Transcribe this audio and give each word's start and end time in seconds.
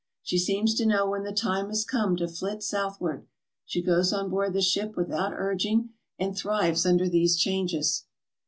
She 0.23 0.39
seems 0.39 0.73
to 0.79 0.85
know 0.87 1.07
when 1.07 1.21
the 1.25 1.31
time 1.31 1.67
has 1.69 1.85
come 1.85 2.15
to 2.15 2.27
flit 2.27 2.63
southward. 2.63 3.27
She 3.65 3.83
goes 3.83 4.11
on 4.11 4.31
board 4.31 4.53
the 4.53 4.59
ship 4.63 4.95
with 4.97 5.11
out 5.11 5.33
urging 5.35 5.91
and 6.17 6.35
thrives 6.35 6.87
under 6.87 7.07
these 7.07 7.37
changes. 7.37 8.05